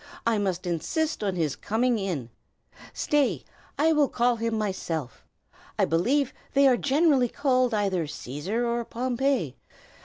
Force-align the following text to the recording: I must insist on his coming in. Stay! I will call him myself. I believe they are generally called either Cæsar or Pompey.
I 0.25 0.39
must 0.39 0.65
insist 0.65 1.23
on 1.23 1.35
his 1.35 1.55
coming 1.55 1.99
in. 1.99 2.31
Stay! 2.91 3.43
I 3.77 3.93
will 3.93 4.09
call 4.09 4.37
him 4.37 4.57
myself. 4.57 5.23
I 5.77 5.85
believe 5.85 6.33
they 6.55 6.67
are 6.67 6.75
generally 6.75 7.29
called 7.29 7.71
either 7.71 8.07
Cæsar 8.07 8.65
or 8.65 8.83
Pompey. 8.83 9.57